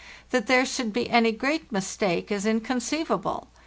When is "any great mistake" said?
1.11-2.31